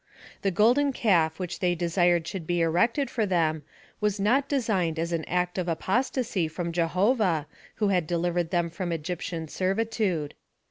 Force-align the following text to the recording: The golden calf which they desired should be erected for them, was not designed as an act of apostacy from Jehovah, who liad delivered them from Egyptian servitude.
The 0.41 0.49
golden 0.49 0.93
calf 0.93 1.37
which 1.37 1.59
they 1.59 1.75
desired 1.75 2.25
should 2.25 2.47
be 2.47 2.61
erected 2.61 3.07
for 3.11 3.27
them, 3.27 3.61
was 3.99 4.19
not 4.19 4.49
designed 4.49 4.97
as 4.97 5.13
an 5.13 5.23
act 5.25 5.59
of 5.59 5.67
apostacy 5.67 6.47
from 6.47 6.71
Jehovah, 6.71 7.45
who 7.75 7.87
liad 7.89 8.07
delivered 8.07 8.49
them 8.49 8.71
from 8.71 8.91
Egyptian 8.91 9.47
servitude. 9.47 10.33